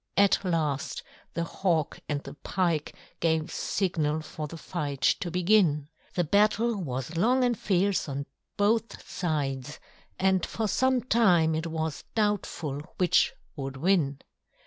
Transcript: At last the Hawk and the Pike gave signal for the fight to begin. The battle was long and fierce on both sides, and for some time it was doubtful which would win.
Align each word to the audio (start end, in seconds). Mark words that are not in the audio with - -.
At 0.17 0.43
last 0.43 1.03
the 1.35 1.43
Hawk 1.43 1.99
and 2.09 2.23
the 2.23 2.33
Pike 2.33 2.95
gave 3.19 3.51
signal 3.51 4.21
for 4.21 4.47
the 4.47 4.57
fight 4.57 5.01
to 5.19 5.29
begin. 5.29 5.89
The 6.15 6.23
battle 6.23 6.75
was 6.83 7.15
long 7.17 7.43
and 7.43 7.55
fierce 7.55 8.09
on 8.09 8.25
both 8.57 9.07
sides, 9.07 9.79
and 10.17 10.43
for 10.43 10.67
some 10.67 11.03
time 11.03 11.53
it 11.53 11.67
was 11.67 12.03
doubtful 12.15 12.79
which 12.97 13.31
would 13.55 13.77
win. 13.77 14.17